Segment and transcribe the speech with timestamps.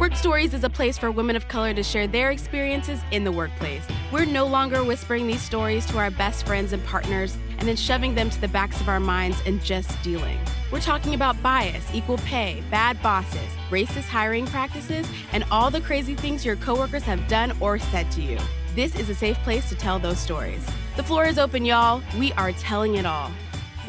[0.00, 3.30] Werk Stories is a place for women of color to share their experiences in the
[3.30, 3.82] workplace.
[4.10, 8.14] We're no longer whispering these stories to our best friends and partners and then shoving
[8.14, 10.38] them to the backs of our minds and just dealing.
[10.72, 16.14] We're talking about bias, equal pay, bad bosses, racist hiring practices, and all the crazy
[16.14, 18.38] things your coworkers have done or said to you.
[18.74, 20.66] This is a safe place to tell those stories.
[20.96, 22.00] The floor is open, y'all.
[22.18, 23.30] We are telling it all.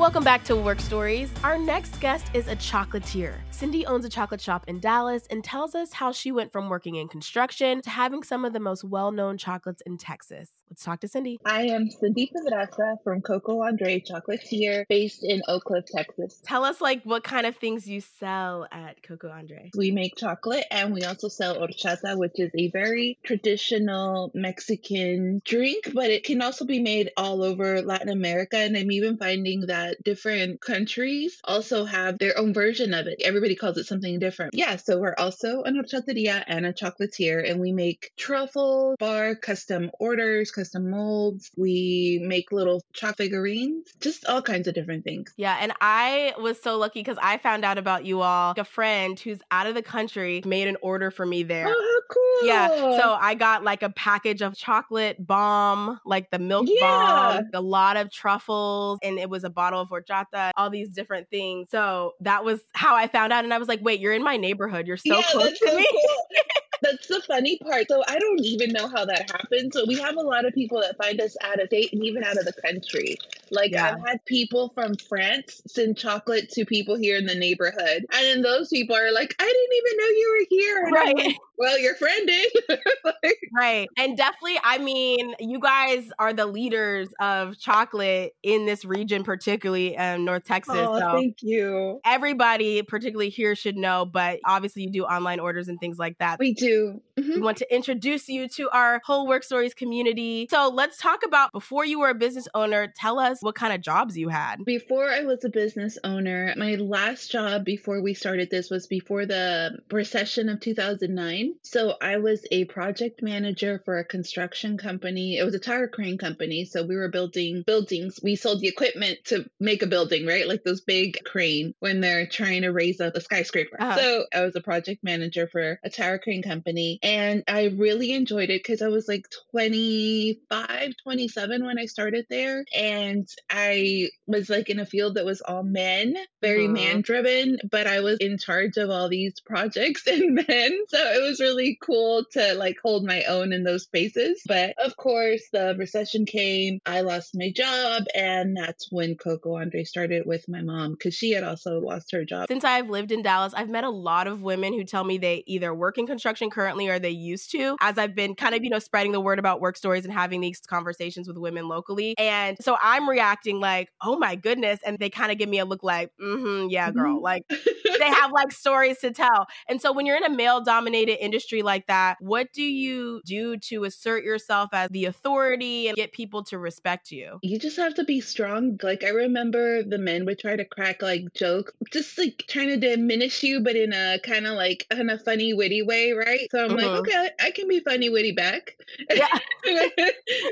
[0.01, 1.31] Welcome back to Werk Stories.
[1.43, 3.35] Our next guest is a chocolatier.
[3.51, 6.95] Cindy owns a chocolate shop in Dallas and tells us how she went from working
[6.95, 10.60] in construction to having some of the most well known chocolates in Texas.
[10.71, 11.37] Let's talk to Cindy.
[11.43, 16.41] I am Cindy Pedraza from Coco Andre Chocolatier based in Oak Cliff, Texas.
[16.45, 19.71] Tell us like what kind of things you sell at Coco Andre.
[19.75, 25.91] We make chocolate and we also sell horchata, which is a very traditional Mexican drink,
[25.93, 28.55] but it can also be made all over Latin America.
[28.55, 33.21] And I'm even finding that different countries also have their own version of it.
[33.25, 34.53] Everybody calls it something different.
[34.53, 39.91] Yeah, so we're also an horchateria and a chocolatier, and we make truffle bar custom
[39.99, 41.49] orders, custom molds.
[41.57, 45.33] We make little chalk figurines, just all kinds of different things.
[45.37, 48.53] Yeah, and I was so lucky because I found out about you all.
[48.57, 51.65] A friend who's out of the country made an order for me there.
[51.67, 52.47] Oh, cool.
[52.47, 52.67] Yeah,
[52.97, 56.79] so I got like a package of chocolate bomb, like the milk Yeah.
[56.79, 61.27] bomb, a lot of truffles, and it was a bottle of horchata, all these different
[61.29, 61.69] things.
[61.71, 63.43] So that was how I found out.
[63.43, 64.85] And I was like, wait, you're in my neighborhood.
[64.87, 65.87] You're so yeah, close to so me.
[65.91, 66.15] cool.
[66.81, 67.87] That's the funny part.
[67.87, 69.73] So I don't even know how that happened.
[69.73, 72.23] So we have a lot of people that find us out of state and even
[72.23, 73.17] out of the country.
[73.51, 73.95] Like Yeah.
[73.95, 78.05] I've had people from France send chocolate to people here in the neighborhood.
[78.11, 80.83] And then those people are like, I didn't even know you were here.
[80.85, 81.35] And Right.
[81.61, 82.51] Well, your friend did.
[83.03, 83.87] Like, Right.
[83.97, 89.95] And definitely, I mean, you guys are the leaders of chocolate in this region, particularly
[89.97, 90.75] um, North Texas.
[90.77, 91.99] oh, so thank you.
[92.05, 96.39] everybody, particularly here, should know, but obviously, you do online orders and things like that.
[96.39, 97.01] We do.
[97.19, 97.35] Mhm.
[97.35, 100.47] We want to introduce you to our whole Werk Stories community.
[100.49, 103.81] So let's talk about before you were a business owner, tell us what kind of
[103.81, 104.63] jobs you had.
[104.65, 109.25] Before I was a business owner, my last job before we started this was before
[109.25, 111.50] the recession of 2009.
[111.63, 115.37] So I was a project manager for a construction company.
[115.37, 116.65] It was a tower crane company.
[116.65, 118.19] So we were building buildings.
[118.21, 120.47] We sold the equipment to make a building, right?
[120.47, 123.77] Like those big crane when they're trying to raise up a skyscraper.
[123.79, 123.97] Uh-huh.
[123.99, 126.99] So I was a project manager for a tower crane company.
[127.03, 132.63] And I really enjoyed it because I was like 25, 27 when I started there.
[132.75, 136.73] And I was like in a field that was all men, very Mhm.
[136.73, 140.79] man driven, but I was in charge of all these projects and men.
[140.89, 144.41] So it was really cool to like hold my own in those spaces.
[144.47, 146.79] But of course, the recession came.
[146.85, 148.03] I lost my job.
[148.15, 152.23] And that's when Coco Andre started with my mom because she had also lost her
[152.23, 152.47] job.
[152.47, 155.43] Since I've lived in Dallas, I've met a lot of women who tell me they
[155.47, 158.69] either work in construction currently or they used to, as I've been kind of, you
[158.69, 162.15] know, spreading the word about work stories and having these conversations with women locally.
[162.17, 164.79] And so I'm reacting like, oh my goodness.
[164.85, 167.19] And they kind of give me a look like, mm-hmm, yeah, girl.
[167.19, 167.21] Mhm.
[167.21, 169.47] Like they have like stories to tell.
[169.67, 173.57] And so when you're in a male dominated industry like that, what do you do
[173.57, 177.39] to assert yourself as the authority and get people to respect you?
[177.41, 178.79] you just have to be strong.
[178.83, 182.77] Like I remember the men would try to crack like jokes, just like trying to
[182.77, 186.47] diminish you, but in a kind of like in a funny, witty way, right?
[186.51, 186.99] So I'm like, uh-huh.
[186.99, 188.77] okay, I can be funny, witty back.
[189.13, 189.27] Yeah.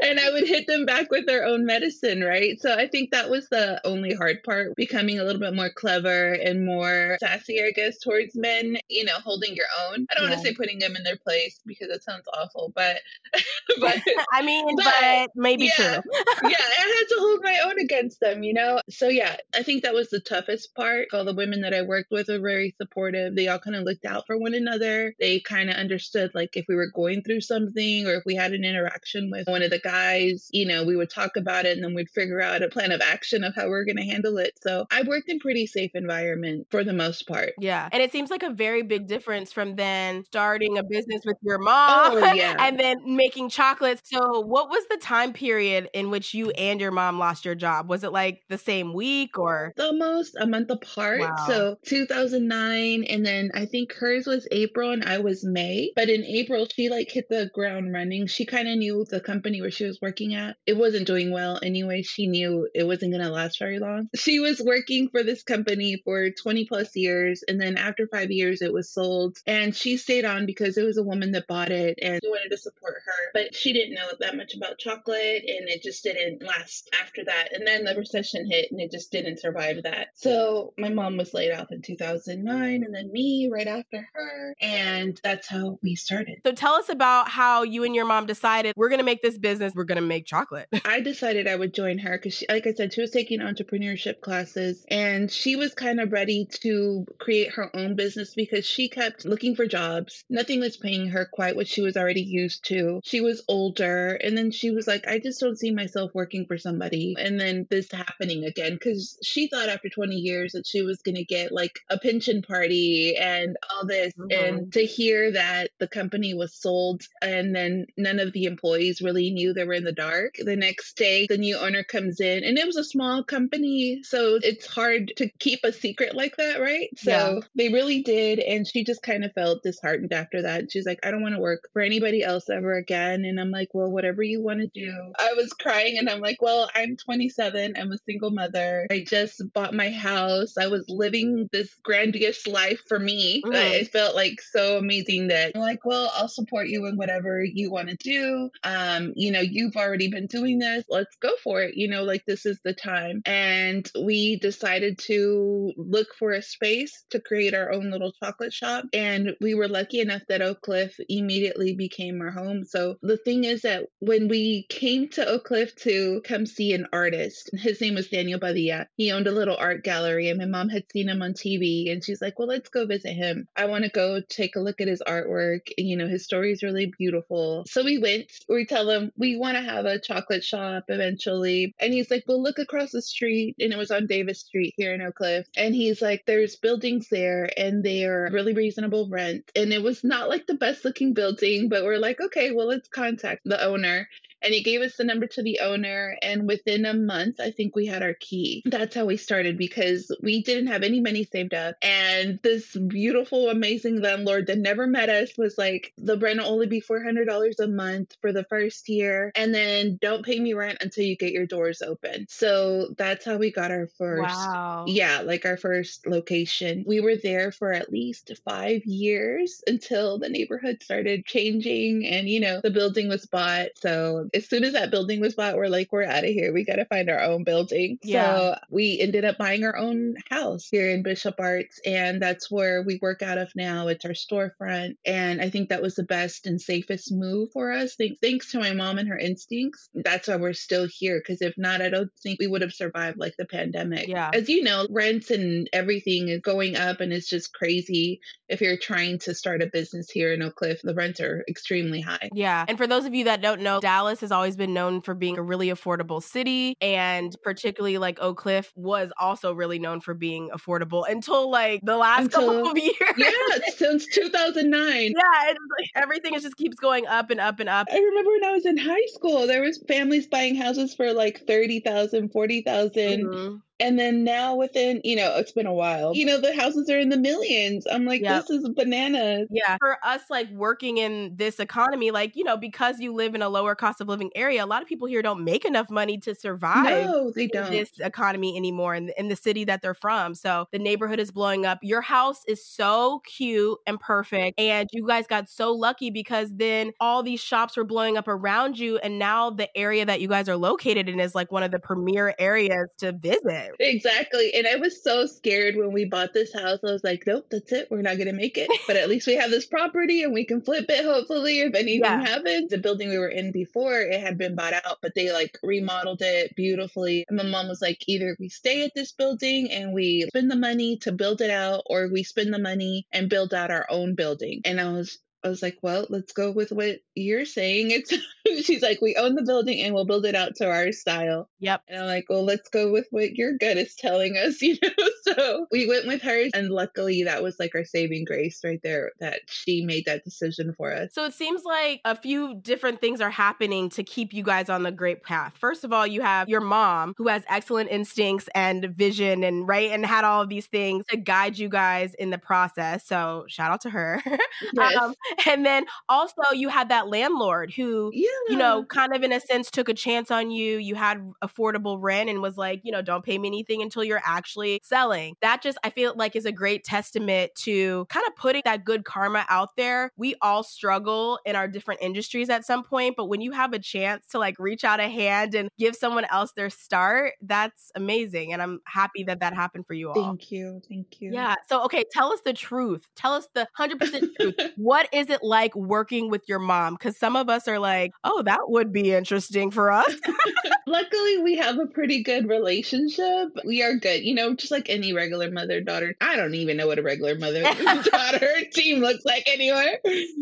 [0.03, 2.39] and I would hit them back with their own medicine, right?
[2.39, 2.61] right?
[2.61, 6.33] So I think that was the only hard part, becoming a little bit more clever
[6.33, 10.05] and more sassy, I guess, towards men, you know, holding your own.
[10.09, 10.29] I don't yeah.
[10.29, 12.97] want to say putting them in their place because it sounds awful, but
[13.79, 14.01] but
[14.33, 16.11] I mean, but, but maybe yeah, true.
[16.49, 18.81] yeah, I had to hold my own against them, you know?
[18.89, 21.07] So yeah, I think that was the toughest part.
[21.13, 23.35] All the women that I worked with were very supportive.
[23.35, 25.15] They all kind of looked out for one another.
[25.19, 28.53] They kind of understood like if we were going through something or if we had
[28.53, 31.83] an interaction with one of the guys, you know, we would talk about it and
[31.83, 34.37] then we'd figure out a plan of action of how we we're going to handle
[34.37, 34.59] it.
[34.61, 37.53] So I worked in pretty safe environment for the most part.
[37.59, 37.87] Yeah.
[37.91, 41.59] And it seems like a very big difference from then starting a business with your
[41.59, 42.55] mom oh, yeah.
[42.57, 44.01] and then making chocolates.
[44.05, 47.87] So what was the time period in which you and your mom lost your job?
[47.87, 51.19] Was it like the same week or almost a month apart?
[51.19, 51.35] Wow.
[51.45, 55.91] So 2009 and then I think hers was April and I was May.
[55.95, 58.25] But in April she like hit the ground running.
[58.25, 60.55] She kind of knew the company where she was working at.
[60.65, 62.01] It wasn't doing well anyway.
[62.01, 64.09] She knew it wasn't going to last very long.
[64.15, 68.63] She was working for this company for 20 plus years and then after 5 years
[68.63, 71.99] it was sold and she stayed on because it was a woman that bought it
[72.01, 73.31] and wanted to support her.
[73.33, 77.49] But she didn't know that much about chocolate and it just didn't last after that.
[77.53, 80.09] And then the recession hit and it just didn't survive that.
[80.13, 84.55] So my mom was laid off in 2009 and then me right after her.
[84.61, 86.41] And that's how we started.
[86.45, 89.37] So tell us about how you and your mom decided we're going to make this
[89.37, 90.67] business, we're going to make chocolate.
[90.85, 94.85] I decided I would join her because, like I said, she was taking entrepreneurship classes
[94.89, 99.55] and she was kind of ready to create her own business because she kept looking
[99.55, 100.23] for jobs.
[100.29, 103.01] Nothing was paying her quite what she was already used to.
[103.03, 104.19] She was older.
[104.23, 107.15] And then she was like, I just don't see myself working for somebody.
[107.17, 111.15] And then this happening again because she thought after 20 years that she was going
[111.15, 114.13] to get like a pension party and all this.
[114.13, 114.31] Mm-hmm.
[114.31, 119.31] And to hear that the company was sold and then none of the employees really
[119.31, 120.35] knew they were in the dark.
[120.39, 124.01] The next day, the new owner comes in and it was a small company.
[124.03, 126.89] So it's hard to keep a secret like that, right?
[126.97, 127.39] So yeah.
[127.55, 128.39] they really did.
[128.39, 130.71] And she just kind of felt disheartened after that.
[130.71, 133.25] She's like, I don't want to work for anybody else ever again.
[133.25, 135.13] And I'm like, well, whatever you want to do.
[135.17, 137.75] I was crying and I'm like, well, I'm 27.
[137.77, 138.87] I'm a single mother.
[138.91, 140.57] I just bought my house.
[140.57, 143.41] I was living this grandiose life for me.
[143.45, 143.81] Mm.
[143.81, 147.71] It felt like so amazing that I'm like, well, I'll support you in whatever you
[147.71, 148.49] want to do.
[148.63, 150.83] Um, you know, you've already been doing this.
[150.89, 151.75] Let's go for it.
[151.75, 153.21] You know, like this is the time.
[153.25, 158.85] And we decided to look for a space to create our own little chocolate shop.
[158.93, 162.65] And we were lucky enough that Oak Cliff immediately became our home.
[162.65, 166.87] So the thing is that when we came to Oak Cliff to come see an
[166.91, 168.87] artist, his name was Daniel Badia.
[168.95, 172.03] He owned a little art gallery, and my mom had seen him on TV, and
[172.03, 173.47] she's like, "Well, let's go visit him.
[173.55, 175.71] I want to go take a look at his artwork.
[175.77, 178.31] You know, his story is really beautiful." So we went.
[178.47, 182.41] We tell him we want to have a chocolate shop eventually, and he's like, "Well,
[182.41, 185.75] look across the street," and it was on Davis Street here in Oak Cliff, and
[185.75, 190.47] he's like, "There's buildings there, and they're really reasonable rent." And it was not like
[190.47, 194.07] the best looking building, but we're like, okay, well, let's contact the owner
[194.41, 197.75] and he gave us the number to the owner and within a month i think
[197.75, 198.63] we had our key.
[198.65, 201.75] That's how we started because we didn't have any money saved up.
[201.81, 206.67] And this beautiful amazing landlord that never met us was like the rent will only
[206.67, 211.03] be $400 a month for the first year and then don't pay me rent until
[211.03, 212.25] you get your doors open.
[212.29, 214.85] So that's how we got our first wow.
[214.87, 216.83] yeah like our first location.
[216.87, 222.39] We were there for at least five years until the neighborhood started changing and you
[222.39, 223.69] know the building was bought.
[223.75, 226.53] So as soon as that building was bought, we're like, we're out of here.
[226.53, 227.97] We got to find our own building.
[228.03, 228.35] Yeah.
[228.35, 231.79] So we ended up buying our own house here in Bishop Arts.
[231.85, 233.87] And that's where we work out of now.
[233.87, 234.95] It's our storefront.
[235.05, 237.97] And I think that was the best and safest move for us.
[238.21, 239.89] Thanks to my mom and her instincts.
[239.93, 241.19] That's why we're still here.
[241.19, 244.07] Because if not, I don't think we would have survived like the pandemic.
[244.07, 244.31] Yeah.
[244.33, 248.21] As you know, rents and everything is going up and it's just crazy.
[248.47, 252.01] If you're trying to start a business here in Oak Cliff, the rents are extremely
[252.01, 252.29] high.
[252.33, 252.65] Yeah.
[252.67, 255.13] And for those of you that don't know, Dallas Dallas has always been known for
[255.13, 256.75] being a really affordable city.
[256.81, 261.97] And particularly like Oak Cliff was also really known for being affordable until like the
[261.97, 262.93] last until, couple of years.
[263.17, 264.73] Yeah, since 2009.
[264.81, 265.11] Yeah,
[265.49, 267.87] it's like everything just keeps going up and up and up.
[267.91, 271.45] I remember when I was in high school, there was families buying houses for like
[271.47, 273.25] 30,000, 40,000.
[273.25, 276.15] Mm-hmm And then now within, you know, it's been a while.
[276.15, 277.87] You know, the houses are in the millions.
[277.89, 278.45] I'm like, yep.
[278.45, 279.47] this is bananas.
[279.49, 279.77] Yeah.
[279.79, 283.49] For us, like working in this economy, like, you know, because you live in a
[283.49, 286.35] lower cost of living area, a lot of people here don't make enough money to
[286.35, 287.05] survive.
[287.05, 287.71] No, they don't.
[287.71, 290.35] this economy anymore in, in the city that they're from.
[290.35, 291.79] So the neighborhood is blowing up.
[291.81, 294.59] Your house is so cute and perfect.
[294.59, 298.77] And you guys got so lucky because then all these shops were blowing up around
[298.77, 298.97] you.
[298.97, 301.79] And now the area that you guys are located in is like one of the
[301.79, 303.68] premier areas to visit.
[303.79, 304.53] Exactly.
[304.53, 306.79] And I was so scared when we bought this house.
[306.83, 307.87] I was like, nope, that's it.
[307.89, 308.69] We're not going to make it.
[308.87, 312.01] But at least we have this property and we can flip it, hopefully, if anything
[312.03, 312.21] yeah.
[312.21, 312.69] happens.
[312.69, 316.21] The building we were in before, it had been bought out, but they like remodeled
[316.21, 317.25] it beautifully.
[317.27, 320.55] And my mom was like, either we stay at this building and we spend the
[320.55, 324.15] money to build it out, or we spend the money and build out our own
[324.15, 324.61] building.
[324.65, 327.91] And I was I was like, well, let's go with what you're saying.
[328.45, 331.49] It's she's like, we own the building and we'll build it out to our style.
[331.59, 331.81] Yep.
[331.87, 334.89] And I'm like, well, let's go with what your gut is telling us, you know.
[335.23, 339.11] So we went with hers, and luckily that was like our saving grace right there
[339.19, 341.13] that she made that decision for us.
[341.13, 344.83] So it seems like a few different things are happening to keep you guys on
[344.83, 345.53] the great path.
[345.59, 349.91] First of all, you have your mom who has excellent instincts and vision, and right,
[349.91, 353.05] and had all of these things to guide you guys in the process.
[353.05, 354.21] So shout out to her.
[354.73, 354.95] Yes.
[354.97, 355.13] um,
[355.47, 358.27] and then also you had that landlord who, yeah.
[358.49, 360.77] you know, kind of in a sense took a chance on you.
[360.77, 364.21] You had affordable rent and was like, you know, don't pay me anything until you're
[364.25, 365.35] actually selling.
[365.41, 369.05] That just, I feel like is a great testament to kind of putting that good
[369.05, 370.11] karma out there.
[370.17, 373.79] We all struggle in our different industries at some point, but when you have a
[373.79, 378.53] chance to like reach out a hand and give someone else their start, that's amazing.
[378.53, 380.15] And I'm happy that that happened for you all.
[380.15, 380.81] Thank you.
[380.87, 381.31] Thank you.
[381.33, 381.55] Yeah.
[381.67, 383.07] So, okay, tell us the truth.
[383.15, 384.55] Tell us the 100% truth.
[384.75, 386.95] What is it like working with your mom?
[386.95, 390.15] Because some of us are like, oh, that would be interesting for us.
[390.87, 393.49] Luckily, we have a pretty good relationship.
[393.65, 396.15] We are good, you know, just like any regular mother daughter.
[396.21, 399.99] I don't even know what a regular mother daughter team looks like anywhere.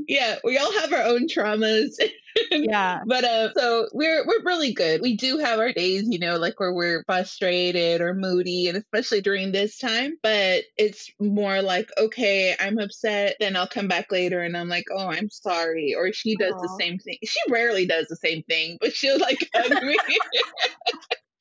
[0.07, 2.00] Yeah, we all have our own traumas
[2.51, 3.01] yeah.
[3.06, 5.01] But uh so we're we're really good.
[5.01, 9.22] We do have our days, you know, like where we're frustrated or moody and especially
[9.22, 14.41] during this time, but it's more like okay, I'm upset, then I'll come back later
[14.41, 16.62] and I'm like, "Oh, I'm sorry." Or she does Aww.
[16.62, 17.17] the same thing.
[17.24, 19.98] She rarely does the same thing, but she'll like hug me.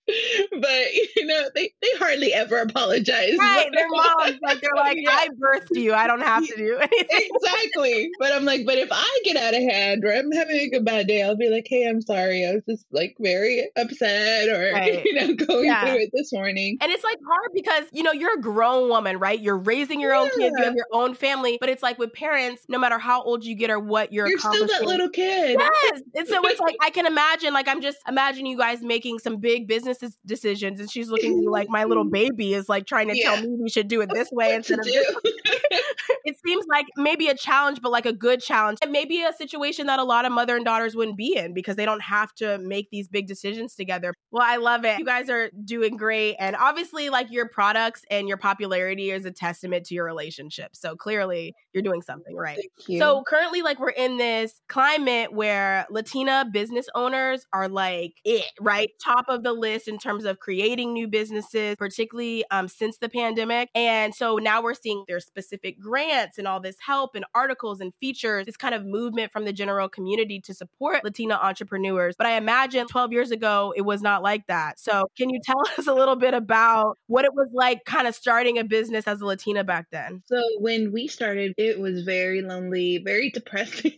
[0.61, 3.37] but you know they, they hardly ever apologize.
[3.39, 7.29] Right their moms like they're like i birthed you i don't have to do anything.
[7.35, 8.11] Exactly.
[8.19, 10.85] But i'm like but if i get out of hand or i'm having a good
[10.85, 14.73] bad day i'll be like hey i'm sorry i was just like very upset or
[14.73, 15.05] right.
[15.05, 15.85] you know going yeah.
[15.85, 19.19] through it this morning and it's like hard because you know you're a grown woman
[19.19, 19.41] right?
[19.41, 20.21] You're raising your yeah.
[20.21, 23.23] own kids you have your own family but it's like with parents no matter how
[23.23, 25.59] old you get or what you're you're still that little kid.
[25.59, 26.03] Yes!
[26.15, 29.39] And so it's like i can imagine like i'm just imagine you guys making some
[29.39, 33.17] big business business decisions and she's looking like my little baby is like trying to
[33.17, 33.35] yeah.
[33.35, 35.15] tell me we should do it this way instead of this
[36.27, 39.33] it seems like maybe a challenge but like a good challenge It may be a
[39.33, 42.35] situation that a lot of mother and daughters wouldn't be in because they don't have
[42.35, 44.13] to make these big decisions together.
[44.31, 44.99] Well i love it.
[44.99, 49.31] You guys are doing great and obviously like your products and your popularity is a
[49.31, 52.59] testament to your relationship so clearly you're doing something right.
[52.89, 58.91] So currently like we're in this climate where latina business owners are like it right?
[59.03, 63.71] Top of the list in terms of creating new businesses, particularly um, since the pandemic.
[63.75, 67.93] And so now we're seeing their specific grants and all this help and articles and
[68.01, 72.15] features, this kind of movement from the general community to support Latina entrepreneurs.
[72.17, 74.79] But I imagine 12 years ago, it was not like that.
[74.79, 78.15] So can you tell us a little bit about what it was like kind of
[78.15, 80.23] starting a business as a Latina back then?
[80.27, 83.93] So when we started, it was very lonely, very depressing,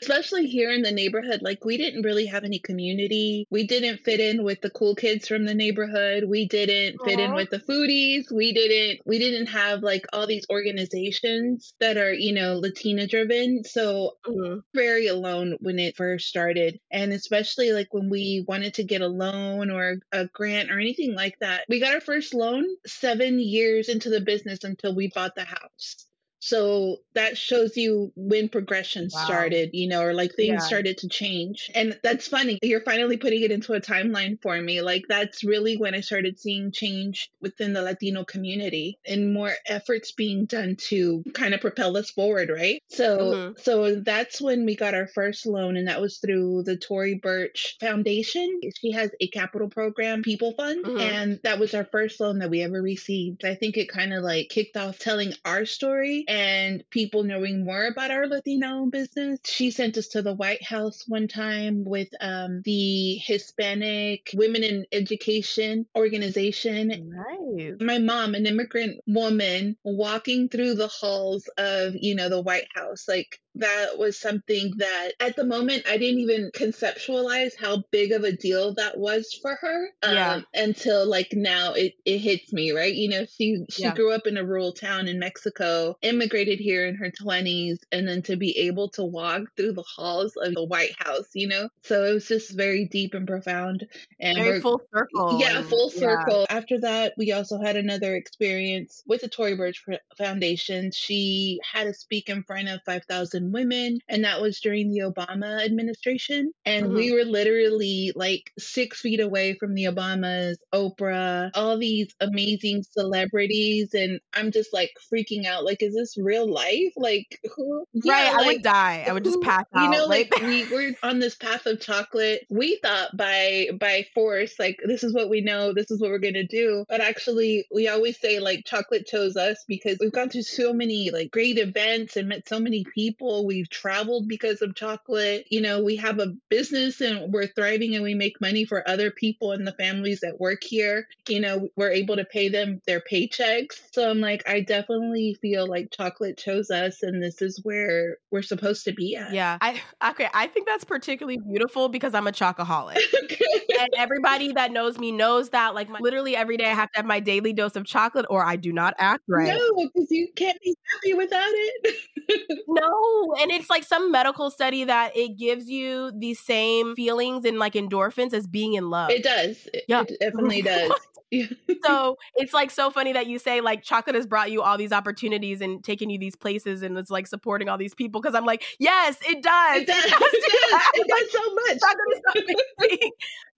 [0.00, 1.42] especially here in the neighborhood.
[1.42, 3.46] Like we didn't really have any community.
[3.50, 6.24] We didn't fit in with the cool kids from the neighborhood.
[6.28, 7.04] We didn't Aww.
[7.04, 8.30] fit in with the foodies.
[8.30, 11.31] We didn't we didn't have like all these organizations
[11.80, 13.64] that are, you know, Latina driven.
[13.64, 14.60] So mm-hmm.
[14.74, 16.78] very alone when it first started.
[16.90, 21.14] And especially like when we wanted to get a loan or a grant or anything
[21.14, 21.64] like that.
[21.68, 26.06] We got our first loan 7 years into the business until we bought the house.
[26.44, 29.24] So that shows you when progression wow.
[29.24, 30.58] started, you know, or like things yeah.
[30.58, 31.70] started to change.
[31.72, 32.58] And that's funny.
[32.62, 34.82] You're finally putting it into a timeline for me.
[34.82, 40.10] Like that's really when I started seeing change within the Latino community and more efforts
[40.10, 42.82] being done to kind of propel us forward, right?
[42.88, 43.52] So mm-hmm.
[43.58, 47.76] so that's when we got our first loan and that was through the Tory Burch
[47.78, 48.62] Foundation.
[48.80, 50.98] She has a capital program, People Fund, mm-hmm.
[50.98, 53.44] and that was our first loan that we ever received.
[53.44, 57.84] I think it kind of like kicked off telling our story and people knowing more
[57.84, 59.38] about our Latino business.
[59.44, 64.86] She sent us to the White House one time with um, the Hispanic Women in
[64.92, 66.88] Education organization.
[66.88, 67.74] Nice.
[67.80, 73.06] My mom, an immigrant woman, walking through the halls of, you know, the White House,
[73.06, 78.24] like that was something that at the moment I didn't even conceptualize how big of
[78.24, 80.40] a deal that was for her um, yeah.
[80.54, 82.94] until like now it, it hits me, right?
[82.94, 83.94] You know, she, she yeah.
[83.94, 88.22] grew up in a rural town in Mexico, immigrated here in her 20s, and then
[88.22, 91.68] to be able to walk through the halls of the White House, you know?
[91.82, 93.86] So it was just very deep and profound.
[94.20, 95.38] And very full circle.
[95.40, 96.46] Yeah, full circle.
[96.48, 96.56] Yeah.
[96.56, 99.84] After that, we also had another experience with the Tory Burch
[100.16, 100.90] Foundation.
[100.92, 103.98] She had to speak in front of 5,000 and women.
[104.08, 106.52] And that was during the Obama administration.
[106.64, 107.14] And we mm-hmm.
[107.14, 113.94] were literally like six feet away from the Obamas, Oprah, all these amazing celebrities.
[113.94, 115.64] And I'm just like freaking out.
[115.64, 116.92] Like, is this real life?
[116.96, 117.84] Like, who?
[117.92, 118.32] Yeah, right.
[118.32, 119.04] Like, I would die.
[119.08, 119.84] I would just pass out.
[119.84, 122.46] You know, like, like we were on this path of chocolate.
[122.48, 125.72] We thought by, by force, like, this is what we know.
[125.74, 126.84] This is what we're going to do.
[126.88, 131.10] But actually, we always say like chocolate chose us because we've gone through so many
[131.10, 135.46] like great events and met so many people We've traveled because of chocolate.
[135.50, 139.10] You know, we have a business and we're thriving and we make money for other
[139.10, 141.06] people and the families that work here.
[141.28, 143.80] You know, we're able to pay them their paychecks.
[143.92, 148.42] So I'm like, I definitely feel like chocolate chose us and this is where we're
[148.42, 149.32] supposed to be at.
[149.32, 149.58] Yeah.
[149.60, 152.96] I okay, I think that's particularly beautiful because I'm a chocoholic.
[153.80, 156.98] and everybody that knows me knows that like my, literally every day I have to
[156.98, 159.48] have my daily dose of chocolate or I do not act right.
[159.48, 161.96] No, because you can't be happy without it.
[162.68, 167.58] no, and it's like some medical study that it gives you the same feelings and
[167.58, 169.10] like endorphins as being in love.
[169.10, 169.68] It does.
[169.88, 170.02] Yeah.
[170.08, 170.92] It definitely does.
[171.84, 174.92] so it's like so funny that you say like chocolate has brought you all these
[174.92, 178.44] opportunities and taken you these places and it's like supporting all these people because I'm
[178.44, 179.82] like, yes, it does.
[179.82, 180.04] It does.
[180.12, 180.82] It does, it does.
[180.94, 181.78] It does so much.
[181.80, 183.10] Chocolate is so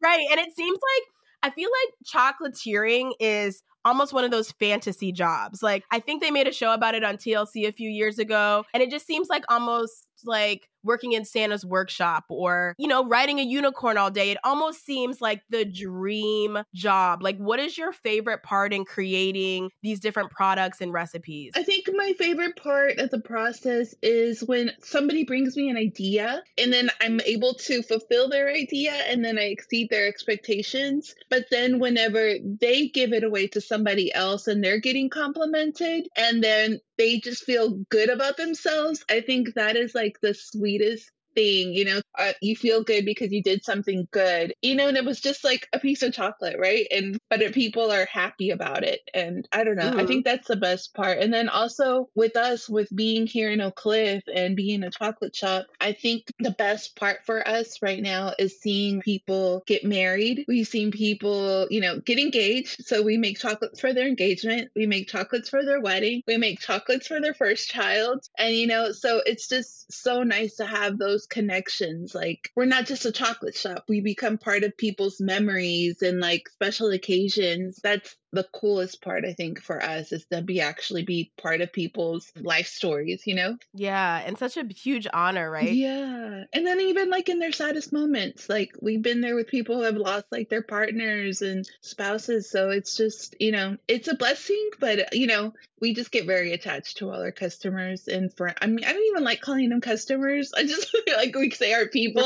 [0.03, 0.27] right.
[0.31, 5.63] And it seems like I feel like chocolatiering is almost one of those fantasy jobs.
[5.63, 8.65] Like I think they made a show about it on TLC a few years ago
[8.73, 13.41] and it just seems like almost like working in Santa's workshop or, you know, riding
[13.41, 14.31] a unicorn all day.
[14.31, 17.23] It almost seems like the dream job.
[17.23, 21.53] Like, what is your favorite part in creating these different products and recipes?
[21.57, 26.43] I think my favorite part of the process is when somebody brings me an idea
[26.59, 31.15] and then I'm able to fulfill their idea and then I exceed their expectations.
[31.31, 36.45] But then whenever they give it away to somebody else and they're getting complimented and
[36.45, 41.75] then they just feel good about themselves, I think that is like the sweetest thing,
[41.75, 45.05] you know, uh, you feel good because you did something good, you know, and it
[45.05, 46.87] was just like a piece of chocolate, right?
[46.91, 50.01] And but people are happy about it, and I don't know, mm-hmm.
[50.01, 51.19] I think that's the best part.
[51.19, 55.35] And then also with us, with being here in Oak Cliff and being a chocolate
[55.35, 60.45] shop, I think the best part for us right now is seeing people get married.
[60.49, 62.85] We've seen people, you know, get engaged.
[62.87, 66.61] So we make chocolates for their engagement, we make chocolates for their wedding, we make
[66.61, 70.99] chocolates for their first child, and you know, so it's just so nice to have
[70.99, 72.15] those those connections.
[72.15, 73.85] Like we're not just a chocolate shop.
[73.89, 77.81] We become part of people's memories and like special occasions.
[77.83, 81.73] That's the coolest part, I think, for us is to be actually be part of
[81.73, 83.57] people's life stories, you know?
[83.73, 84.23] Yeah.
[84.25, 85.73] And such a huge honor, right?
[85.73, 86.45] Yeah.
[86.53, 89.83] And then even like in their saddest moments, like we've been there with people who
[89.83, 92.51] have lost like their partners and spouses.
[92.51, 95.53] So it's just, you know, it's a blessing, but, you know,
[95.85, 99.07] we just get very attached to all our customers and for I mean I don't
[99.11, 100.51] even like calling them customers.
[100.57, 102.23] I just like we say our people.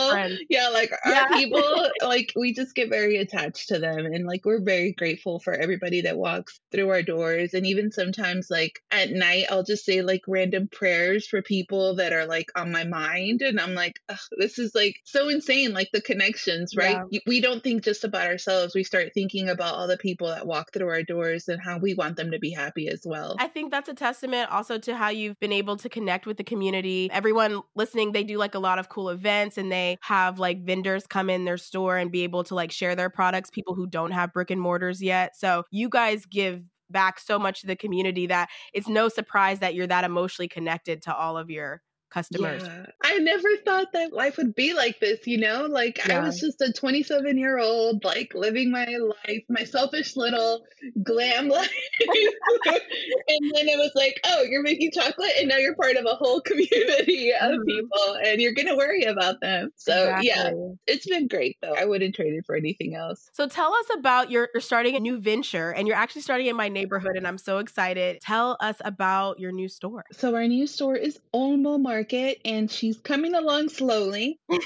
[0.49, 1.25] Yeah, like yeah.
[1.25, 5.41] our people like we just get very attached to them and like we're very grateful
[5.41, 7.55] for everybody that walks through our doors.
[7.55, 12.13] And even sometimes, like at night, I'll just say like random prayers for people that
[12.13, 13.43] are like on my mind.
[13.43, 14.01] And I'm like,
[14.39, 15.73] this is like so insane.
[15.73, 16.99] Like the connections, right?
[17.11, 17.21] Yeah.
[17.27, 18.75] We don't think just about ourselves.
[18.75, 21.95] We start thinking about all the people that walk through our doors and how we
[21.95, 23.37] want them to be happy as well.
[23.39, 26.45] I think that's a testament also to how you've been able to connect with the
[26.45, 27.11] community.
[27.13, 31.07] Everyone listening, they do like a lot of cool events and they have like vendors
[31.07, 34.11] come in their store and be able to like share their products, people who don't
[34.11, 35.37] have brick and mortars yet.
[35.37, 39.61] So you you guys give back so much to the community that it's no surprise
[39.61, 42.63] that you're that emotionally connected to all of your customers.
[42.65, 42.87] Yeah.
[43.03, 45.67] I never thought that life would be like this, you know?
[45.67, 46.19] Like yeah.
[46.19, 50.65] I was just a 27 year old, like living my life, my selfish little
[51.03, 51.71] glam life.
[52.07, 56.15] and then it was like, oh, you're making chocolate and now you're part of a
[56.15, 57.63] whole community of mm-hmm.
[57.67, 59.71] people and you're going to worry about them.
[59.77, 60.27] So exactly.
[60.29, 60.53] yeah,
[60.87, 61.75] it's been great though.
[61.75, 63.29] I wouldn't trade it for anything else.
[63.33, 66.57] So tell us about your you're starting a new venture and you're actually starting in
[66.57, 68.21] my neighborhood and I'm so excited.
[68.21, 70.05] Tell us about your new store.
[70.13, 74.39] So our new store is Olmo Market market and she's coming along slowly.
[74.51, 74.61] um,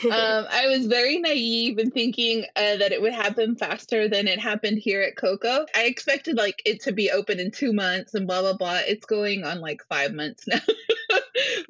[0.50, 4.78] I was very naive in thinking uh, that it would happen faster than it happened
[4.78, 5.64] here at Coco.
[5.74, 8.80] I expected like it to be open in two months and blah blah blah.
[8.86, 10.60] It's going on like five months now.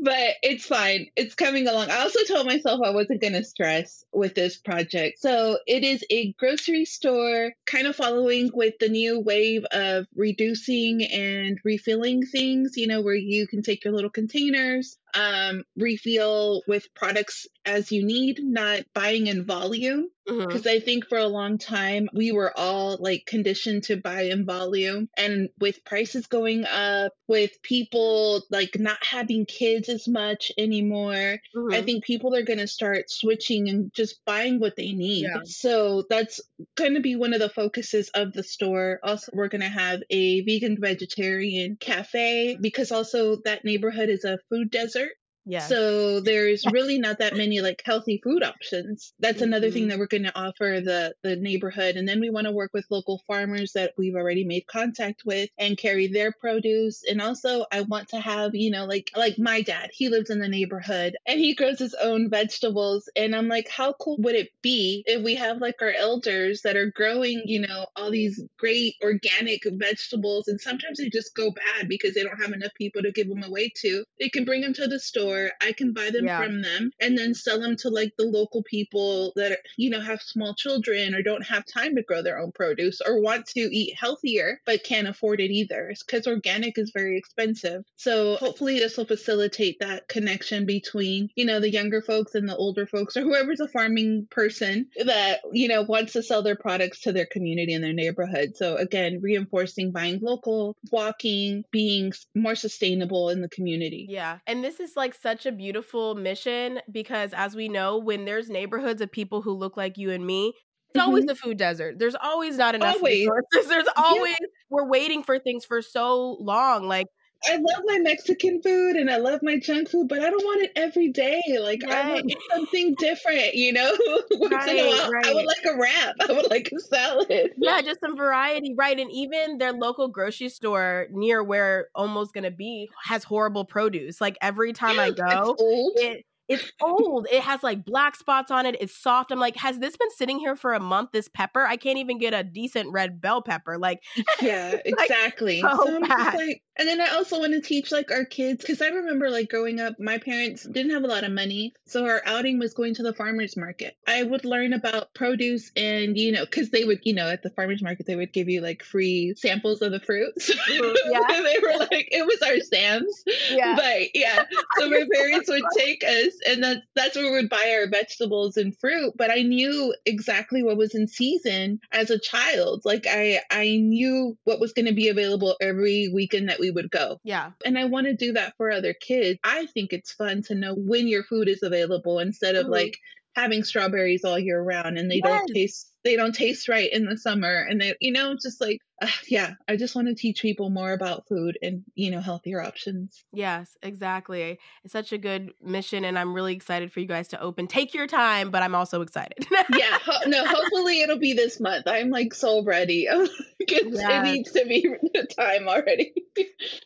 [0.03, 1.07] But it's fine.
[1.15, 1.91] It's coming along.
[1.91, 5.21] I also told myself I wasn't going to stress with this project.
[5.21, 11.05] So it is a grocery store, kind of following with the new wave of reducing
[11.05, 16.93] and refilling things, you know, where you can take your little containers, um, refill with
[16.95, 20.09] products as you need, not buying in volume.
[20.25, 20.69] Because mm-hmm.
[20.69, 25.09] I think for a long time we were all like conditioned to buy in volume.
[25.17, 31.73] And with prices going up, with people like not having kids as much anymore, mm-hmm.
[31.73, 35.23] I think people are going to start switching and just buying what they need.
[35.23, 35.41] Yeah.
[35.45, 36.41] So that's
[36.75, 38.99] going to be one of the focuses of the store.
[39.05, 44.39] Also, we're going to have a vegan vegetarian cafe because also that neighborhood is a
[44.49, 45.13] food desert.
[45.45, 45.61] Yeah.
[45.61, 49.13] So there's really not that many like healthy food options.
[49.19, 49.45] That's mm-hmm.
[49.45, 49.91] another thing mm-hmm.
[49.91, 52.87] that we're going to offer the the neighborhood and then we want to work with
[52.91, 57.81] local farmers that we've already made contact with and carry their produce and also I
[57.83, 61.41] want to have, you know, like like my dad, he lives in the neighborhood and
[61.41, 65.35] he grows his own vegetables and I'm like how cool would it be if we
[65.37, 70.61] have like our elders that are growing, you know, all these great organic vegetables and
[70.61, 73.73] sometimes they just go bad because they don't have enough people to give them away
[73.79, 74.05] to.
[74.21, 75.51] They can bring them to the store store.
[75.61, 76.43] I can buy them yeah.
[76.43, 80.21] from them and then sell them to like the local people that, you know, have
[80.21, 83.97] small children or don't have time to grow their own produce or want to eat
[83.99, 87.83] healthier but can't afford it either because organic is very expensive.
[87.97, 92.57] So hopefully this will facilitate that connection between, you know, the younger folks and the
[92.57, 97.01] older folks or whoever's a farming person that, you know, wants to sell their products
[97.03, 98.57] to their community and their neighborhood.
[98.57, 104.07] So again, reinforcing buying local, walking, being more sustainable in the community.
[104.09, 104.39] Yeah.
[104.47, 109.01] And this is like such a beautiful mission because, as we know, when there's neighborhoods
[109.01, 111.09] of people who look like you and me, it's mm-hmm.
[111.09, 111.99] always a food desert.
[111.99, 113.21] There's always not enough always.
[113.21, 113.69] resources.
[113.71, 114.47] There's always yeah.
[114.69, 116.87] we're waiting for things for so long.
[116.87, 117.07] Like
[117.45, 120.63] I love my Mexican food and I love my junk food, but I don't want
[120.63, 121.43] it every day.
[121.61, 121.93] Like right.
[121.93, 123.97] I want something different, you know.
[124.31, 125.27] Once right, in a while, right.
[125.27, 126.15] I would like a wrap.
[126.29, 127.53] I would like a salad.
[127.57, 128.99] Yeah, just some variety, right?
[128.99, 134.21] And even their local grocery store near where Olmo's gonna be has horrible produce.
[134.21, 137.27] Like every time I go, it it's old.
[137.31, 138.77] It has like black spots on it.
[138.81, 139.31] It's soft.
[139.31, 141.11] I'm like, has this been sitting here for a month?
[141.13, 143.79] This pepper, I can't even get a decent red bell pepper.
[143.79, 144.01] Like,
[144.41, 145.63] yeah, exactly.
[145.63, 148.81] like, so so like, and then I also want to teach like our kids because
[148.81, 152.23] I remember like growing up, my parents didn't have a lot of money, so our
[152.25, 153.95] outing was going to the farmers market.
[154.07, 157.51] I would learn about produce and you know because they would you know at the
[157.51, 160.51] farmers market they would give you like free samples of the fruits.
[160.73, 161.13] Mm-hmm.
[161.13, 163.25] Yeah, they were like it was our Sam's.
[163.51, 164.45] Yeah, but yeah,
[164.79, 168.57] so my parents would take us and that's that's where we would buy our vegetables
[168.57, 169.13] and fruit.
[169.17, 172.83] But I knew exactly what was in season as a child.
[172.85, 176.91] Like I I knew what was going to be available every weekend that we would
[176.91, 177.19] go.
[177.25, 177.51] Yeah.
[177.65, 179.39] And I want to do that for other kids.
[179.45, 182.73] I think it's fun to know when your food is available instead of mm-hmm.
[182.73, 182.99] like
[183.35, 185.25] having strawberries all year round and they yes.
[185.25, 188.81] don't taste they don't taste right in the summer and they you know just like
[189.01, 192.63] uh, yeah i just want to teach people more about food and you know healthier
[192.63, 193.25] options.
[193.33, 194.59] Yes exactly.
[194.85, 197.67] It's such a good mission and i'm really excited for you guys to open.
[197.67, 199.47] Take your time but i'm also excited.
[199.71, 201.87] Yeah ho- no hopefully it'll be this month.
[201.87, 203.09] I'm like so ready.
[203.65, 204.83] It needs to be
[205.15, 206.13] the time already.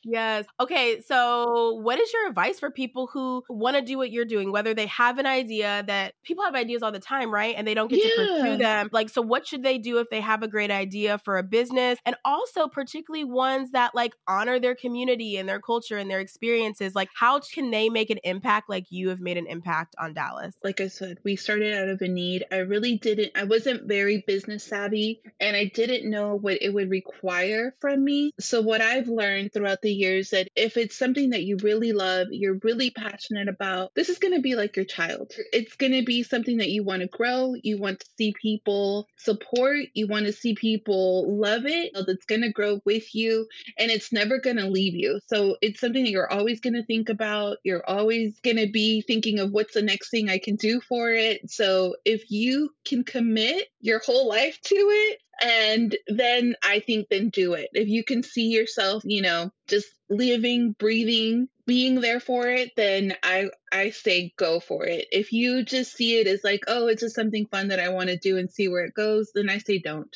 [0.04, 0.44] Yes.
[0.60, 4.52] Okay so what is your advice for people who want to do what you're doing
[4.52, 7.74] whether they have an idea that people have ideas all the time right and they
[7.74, 8.10] don't get yeah.
[8.10, 10.70] to pursue them like like, so what should they do if they have a great
[10.70, 11.98] idea for a business?
[12.04, 16.94] And also, particularly ones that like honor their community and their culture and their experiences.
[16.94, 20.54] Like, how can they make an impact like you have made an impact on Dallas?
[20.64, 22.44] Like I said, we started out of a need.
[22.50, 26.90] I really didn't, I wasn't very business savvy and I didn't know what it would
[26.90, 28.32] require from me.
[28.40, 32.28] So, what I've learned throughout the years that if it's something that you really love,
[32.30, 35.32] you're really passionate about, this is going to be like your child.
[35.52, 38.95] It's going to be something that you want to grow, you want to see people
[39.16, 43.90] support, you want to see people love it, that's going to grow with you, and
[43.90, 45.20] it's never going to leave you.
[45.26, 47.58] So it's something that you're always going to think about.
[47.64, 51.10] You're always going to be thinking of what's the next thing I can do for
[51.10, 51.50] it.
[51.50, 57.28] So if you can commit your whole life to it, and then I think then
[57.28, 57.68] do it.
[57.72, 63.14] If you can see yourself, you know, just living, breathing, being there for it, then
[63.22, 65.06] I I say go for it.
[65.12, 68.08] If you just see it as like, oh, it's just something fun that I want
[68.08, 70.14] to do and see where it goes, then I say don't.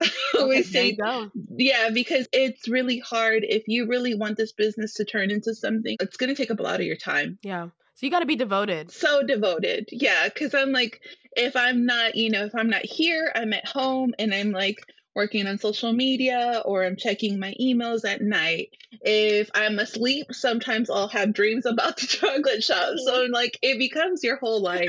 [0.38, 1.30] always say go.
[1.58, 5.94] yeah because it's really hard if you really want this business to turn into something
[6.00, 7.68] it's going to take up a lot of your time yeah
[8.00, 8.90] so you got to be devoted.
[8.90, 9.90] So devoted.
[9.92, 10.26] Yeah.
[10.30, 11.02] Cause I'm like,
[11.36, 14.78] if I'm not, you know, if I'm not here, I'm at home and I'm like
[15.14, 18.70] working on social media or I'm checking my emails at night.
[19.00, 22.94] If I'm asleep, sometimes I'll have dreams about the chocolate shop.
[22.98, 24.88] So I'm like, it becomes your whole life.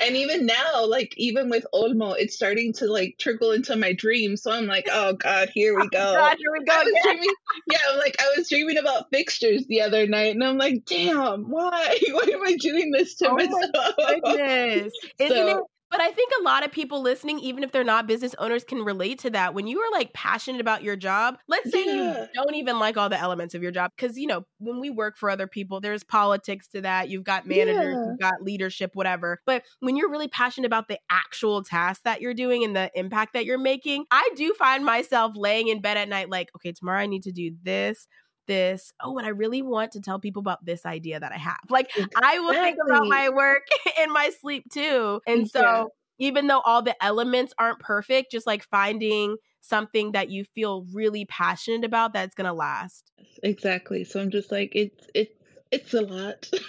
[0.00, 4.42] And even now, like even with Olmo, it's starting to like trickle into my dreams.
[4.42, 5.98] So I'm like, oh God, here we go.
[5.98, 6.82] Oh God, here we go.
[7.02, 7.34] Dreaming,
[7.66, 11.44] yeah, I'm like, I was dreaming about fixtures the other night, and I'm like, damn,
[11.50, 11.98] why?
[12.10, 13.94] Why am I doing this to oh myself?
[13.98, 14.92] My goodness.
[15.18, 18.06] Isn't so, it but I think a lot of people listening, even if they're not
[18.06, 19.54] business owners, can relate to that.
[19.54, 21.92] When you are like passionate about your job, let's say yeah.
[22.20, 24.90] you don't even like all the elements of your job, because, you know, when we
[24.90, 27.08] work for other people, there's politics to that.
[27.08, 28.10] You've got managers, yeah.
[28.10, 29.40] you've got leadership, whatever.
[29.46, 33.32] But when you're really passionate about the actual task that you're doing and the impact
[33.34, 37.00] that you're making, I do find myself laying in bed at night, like, okay, tomorrow
[37.00, 38.06] I need to do this
[38.46, 38.92] this.
[39.02, 41.58] Oh, and I really want to tell people about this idea that I have.
[41.68, 42.22] Like exactly.
[42.22, 43.66] I will think about my work
[44.02, 45.20] in my sleep too.
[45.26, 45.84] And so yeah.
[46.28, 51.24] even though all the elements aren't perfect, just like finding something that you feel really
[51.26, 53.12] passionate about that's going to last.
[53.42, 54.04] Exactly.
[54.04, 55.34] So I'm just like it's it's
[55.70, 56.48] it's a lot.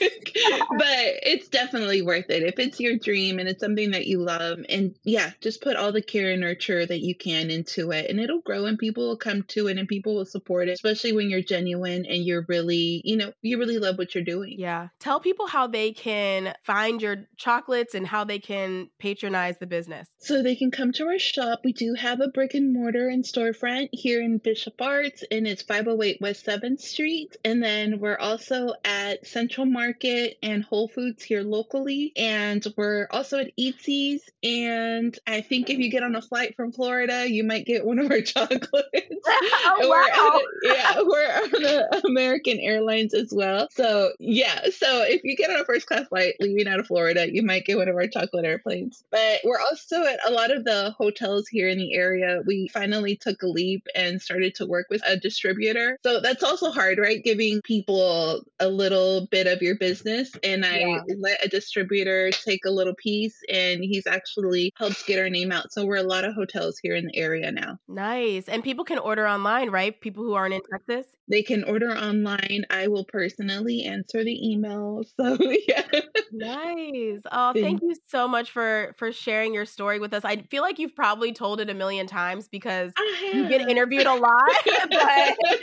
[0.78, 4.58] but it's definitely worth it if it's your dream and it's something that you love.
[4.68, 8.20] And yeah, just put all the care and nurture that you can into it, and
[8.20, 11.30] it'll grow, and people will come to it, and people will support it, especially when
[11.30, 14.56] you're genuine and you're really, you know, you really love what you're doing.
[14.58, 14.88] Yeah.
[14.98, 20.08] Tell people how they can find your chocolates and how they can patronize the business.
[20.18, 21.60] So they can come to our shop.
[21.64, 25.62] We do have a brick and mortar and storefront here in Bishop Arts, and it's
[25.62, 27.36] 508 West 7th Street.
[27.44, 32.12] And then we're also at Central Market and Whole Foods here locally.
[32.16, 34.22] And we're also at Eatzi's.
[34.42, 37.98] And I think if you get on a flight from Florida, you might get one
[37.98, 38.70] of our chocolates.
[39.26, 40.40] oh, wow.
[40.64, 43.68] We're a, yeah, we're on American Airlines as well.
[43.70, 44.66] So, yeah.
[44.76, 47.64] So if you get on a first class flight leaving out of Florida, you might
[47.64, 49.04] get one of our chocolate airplanes.
[49.10, 52.42] But we're also at a lot of the hotels here in the area.
[52.44, 55.98] We finally took a leap and started to work with a distributor.
[56.02, 57.22] So that's also hard, right?
[57.22, 61.00] Giving people a little bit of your business and I yeah.
[61.18, 65.72] let a distributor take a little piece and he's actually helped get our name out.
[65.72, 67.78] So we're a lot of hotels here in the area now.
[67.88, 68.48] Nice.
[68.48, 69.98] And people can order online, right?
[70.00, 71.06] People who aren't in Texas?
[71.28, 72.64] They can order online.
[72.70, 75.02] I will personally answer the email.
[75.16, 75.84] So yeah.
[76.32, 77.20] Nice.
[77.30, 80.24] Oh, thank you so much for for sharing your story with us.
[80.24, 82.92] I feel like you've probably told it a million times because
[83.32, 84.50] you get interviewed a lot.
[84.64, 84.90] but,
[85.42, 85.60] but,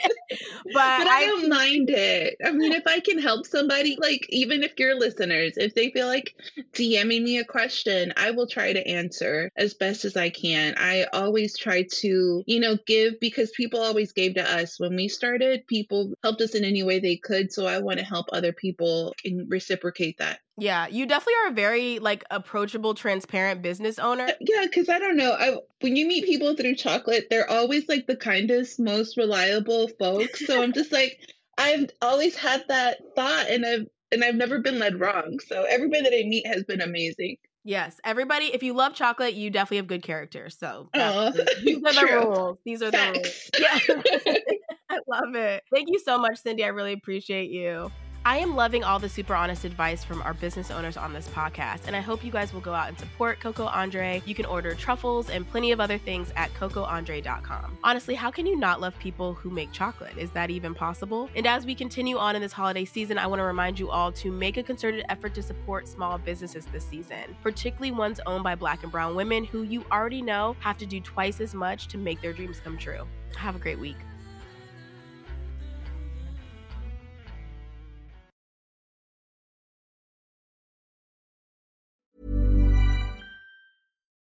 [0.74, 2.36] but I, I don't mind it.
[2.46, 6.08] I mean, if I can help somebody, like even if your listeners, if they feel
[6.08, 6.36] like
[6.74, 10.74] DMing me a question, I will try to answer as best as I can.
[10.78, 15.08] I always try to, you know, give because people always gave to us when we
[15.08, 15.68] started.
[15.68, 17.54] People helped us in any way they could.
[17.54, 20.40] So I want to help other people and reciprocate that.
[20.58, 24.26] Yeah, you definitely are a very like approachable, transparent business owner.
[24.26, 25.34] Uh, yeah, because I don't know.
[25.34, 30.46] I when you meet people through chocolate, they're always like the kindest, most reliable folks.
[30.46, 31.20] So I'm just like,
[31.58, 35.40] I've always had that thought, and I've and I've never been led wrong.
[35.46, 37.38] So everybody that I meet has been amazing.
[37.64, 38.46] Yes, everybody.
[38.46, 40.50] If you love chocolate, you definitely have good character.
[40.50, 42.58] So these are the rules.
[42.66, 43.50] These are Facts.
[43.54, 44.06] the rules.
[44.18, 44.36] Yeah,
[44.90, 45.64] I love it.
[45.74, 46.64] Thank you so much, Cindy.
[46.64, 47.92] I really appreciate you.
[48.24, 51.88] I am loving all the super honest advice from our business owners on this podcast,
[51.88, 54.22] and I hope you guys will go out and support Coco Andre.
[54.28, 57.80] You can order truffles and plenty of other things at cocoandre.com.
[57.84, 60.16] Honestly, how can you not love people who make chocolate?
[60.20, 61.32] Is that even possible?
[61.36, 64.12] And as we continue on in this holiday season, I want to remind you all
[64.12, 68.54] to make a concerted effort to support small businesses this season, particularly ones owned by
[68.54, 71.98] Black and Brown women who you already know have to do twice as much to
[71.98, 73.08] make their dreams come true.
[73.36, 73.98] Have a great week.